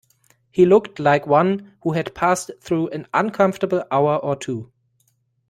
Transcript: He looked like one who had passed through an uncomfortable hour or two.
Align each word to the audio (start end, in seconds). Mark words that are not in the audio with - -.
He 0.49 0.65
looked 0.65 0.99
like 0.99 1.27
one 1.27 1.75
who 1.83 1.91
had 1.91 2.15
passed 2.15 2.49
through 2.59 2.87
an 2.89 3.05
uncomfortable 3.13 3.83
hour 3.91 4.15
or 4.15 4.35
two. 4.35 4.71